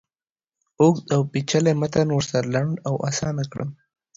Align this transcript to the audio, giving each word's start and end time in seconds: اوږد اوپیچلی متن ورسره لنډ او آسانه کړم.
اوږد 0.81 1.05
اوپیچلی 1.17 1.73
متن 1.81 2.07
ورسره 2.13 2.45
لنډ 2.53 2.73
او 2.87 2.95
آسانه 3.09 3.43
کړم. 3.51 3.69